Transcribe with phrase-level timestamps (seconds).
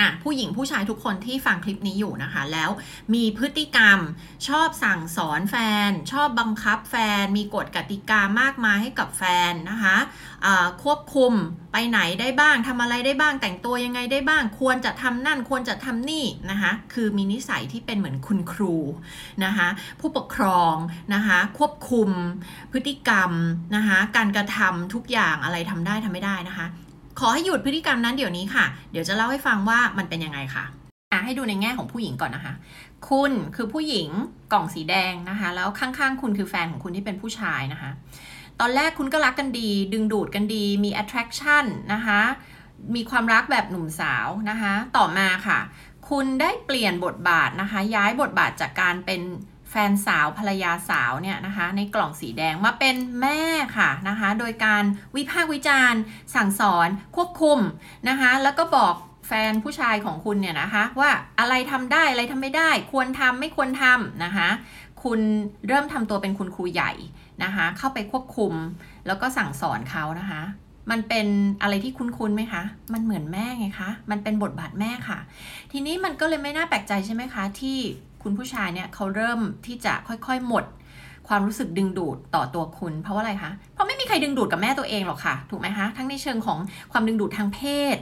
[0.00, 2.70] อะผู้หญิงผู้ชายทุกคนที่ฟังคลิปนี้อยู่นะคะ แล้ว
[3.14, 3.98] มีพฤติกรรม
[4.48, 5.56] ชอบสั่งสอนแฟ
[5.88, 11.32] น ชอบบังคับแฟน มีกฎกติกามากมายให้กับแฟนนะคะะควบคุม
[11.72, 18.76] ไปไหนได้บ้างทำอะไรได้บ้างแต่งตัวยังไงได้บ้าง ควรจะทำนั่นควรจะทำนี่นะคะคือมีนิสัยที่เป็นเหมือนคุณครู
[19.44, 19.68] นะคะ
[20.00, 20.74] ผู้ปกครอง
[21.14, 22.10] นะคะควบคุม
[22.72, 23.30] พฤติกรรม
[23.76, 26.66] นะคะการกระทำทุกอย่างอะไรทำได้ทำไม่ได้นะคะ
[27.18, 30.64] ขอให้หยุดพฤติกรรมนั้นเดี๋ยวนี้ค่ะ เดี๋ยวจะเล่าให้ฟังว่ามันเป็นยังไงค่ะ
[31.12, 32.54] อะให้ดูในแง่ของผู้หญิงก่อนนะคะ
[33.08, 34.08] คุณคือผู้หญิง
[34.52, 37.90] กล่องสีแดงนะคะ แล้วข้างๆ คุณคือแฟนของคุณที่เป็นผู้ชายนะคะ
[38.60, 42.20] ตอนแรกคุณก็รักกันดี ดึงดูดกันดี มี attraction นะคะ
[42.94, 45.58] มีความรักแบบหนุ่มสาวนะคะ ต่อมาค่ะ
[46.08, 49.20] คุณได้เปลี่ยนบทบาทนะคะ ย้ายบทบาทจากการเป็น
[49.70, 53.40] แฟนสาวภรรยาสาวเนี่ยนะคะในกล่องสีแดงมาเป็นแม่
[53.78, 54.84] ค่ะนะคะโดยการ
[55.16, 56.00] วิพากษ์วิจารณ์
[56.34, 57.58] สั่งสอนควบคุม
[58.08, 58.94] นะคะแล้วก็บอก
[59.28, 61.10] แฟนผู้ชายของคุณเนี่ยนะคะว่า
[61.40, 64.48] อะไรทำได้อะไรทำไม่ได้ ควรทำไม่ควรทำนะคะ
[65.02, 65.20] คุณ
[65.68, 66.92] เริ่มทำตัวเป็นคุณครูใหญ่
[67.44, 68.52] นะคะเข้าไปควบคุม
[69.06, 70.42] แล้วก็สั่งสอนเขานะคะ
[70.90, 71.26] มันเป็น
[71.62, 72.62] อะไรที่คุ้นๆไหมคะ
[72.92, 75.18] มันเหมือนแม่ไงคะ มันเป็นบทบาทแม่ค่ะ
[75.72, 77.78] ทีนี้มันก็เลยไม่น่าแปลกใจใช่ไหมคะ ที่
[78.28, 80.64] คุณผู้ชายเนี่ยเขาเริ่มที่จะค่อยๆหมด
[81.28, 86.58] ความรู้สึกดึงดูดต่อตัวคุณ เพราะว่าอะไรคะ เพราะไม่มีใครดึงดูดกับแม่ตัวเองหรอกค่ะ ถูกไหมคะ ทั้งในเชิงของ
[86.92, 87.60] ความดึงดูดทางเพ
[87.94, 87.96] ศ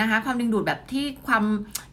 [0.00, 1.44] นะคะ ความดึงดูดแบบที่ความ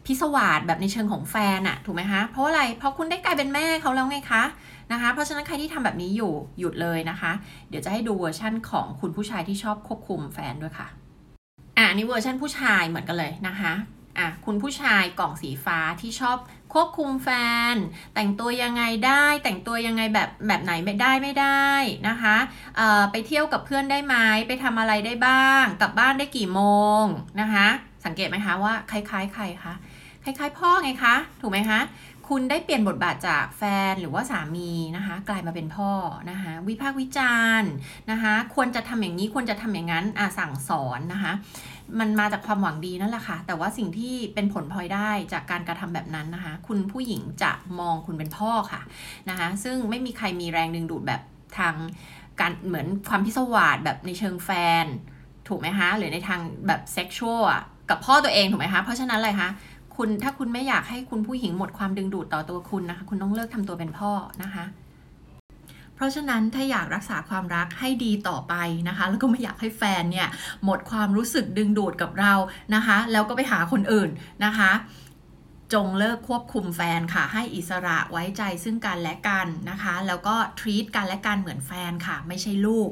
[0.06, 4.42] พิศวาสแบบในเชิงของแฟนอะถูกไหมคะ เพราะอะไร เพราะคุณได้กลายเป็นแม่เขาแล้วไงคะ
[4.92, 7.32] นะคะ เพราะฉะนั้นใครที่ทำแบบนี้อยู่หยุดเลยนะคะ
[7.68, 10.88] เดี๋ยวจะให้ดูเวอร์ชั่นของคุณผู้ชายที่ชอบควบคุมแฟนด้วยค่ะ
[11.78, 13.72] อ่านี่เวอร์ชันผู้ชายเหมือนกันเลยนะคะ
[14.18, 16.38] อะคุณผู้ชายกล่องสีฟ้าที่ชอบ
[16.74, 17.28] ควบคุมแฟ
[17.72, 17.74] น
[18.14, 21.68] แต่งตัวยังไงได้ แต่งตัวยังไงแบบแบบไหนไม่ได้ไม่ได้
[22.08, 22.36] นะคะ
[22.76, 24.16] เอ่อไปเที่ยวกับเพื่อนได้ไหม
[24.48, 26.62] ไปทำอะไรได้บ้าง กลับบ้านได้กี่โม
[27.02, 27.04] ง
[27.40, 27.68] นะคะ
[28.04, 29.74] สังเกตไหมคะว่าคล้ายๆใครคะ
[30.28, 31.80] คล้ายๆ พ่อไงคะ ถูกไหมคะ
[32.28, 35.90] คุณได้เปลี่ยนบทบาทจากแฟนหรือว่าสามีนะคะ กลายมาเป็นพ่อ
[36.30, 37.70] นะคะ วิพากษ์วิจารณ์
[38.10, 41.32] นะคะ ควรจะทำอย่างนี้ควรจะทำอย่างนั้นอ่าสั่งสอนนะคะ
[41.98, 48.80] มันมาจากความหวังดีนั่นแหละค่ะ แต่ว่าสิ่งที่เป็นผลพลอยได้จากการกระทำแบบนั้นนะคะ คุณผู้หญิงจะมองคุณเป็นพ่อค่ะ
[49.28, 51.20] นะคะ ซึ่งไม่มีใครมีแรงดึงดูดแบบ
[51.58, 51.74] ทาง
[52.40, 54.50] การเหมือนความพิศวาสแบบในเชิงแฟ
[54.84, 54.86] น
[55.48, 57.44] ถูกไหมคะ หรือในทางแบบเซ็กชวล
[57.90, 59.48] กับพ่อตัวเองถูกไหมคะ เพราะฉะนั้นอะไรคะ
[59.98, 64.64] คุณถ้าคุณไม่อยากให้คุณผู้หญิงหมดความดึงดูดต่อตัวคุณนะคะ คุณต้องเลิกทำตัวเป็นพ่อนะคะ
[65.94, 68.54] เพราะฉะนั้นถ้าอยากรักษาความรักให้ดีต่อไป
[68.88, 70.28] นะคะ แล้วก็ไม่อยากให้แฟนเนี่ย
[70.64, 72.34] หมดความรู้สึกดึงดูดกับเรา
[72.74, 74.10] นะคะ แล้วก็ไปหาคนอื่น
[74.44, 74.70] นะคะ
[75.74, 82.90] จงเลิกควบคุมแฟนค่ะ ให้อิสระไว้ใจซึ่งกันและกันนะคะ แล้วก็ทรีตกันและกันเหมือนแฟนค่ะ ไม่ใช่ลูก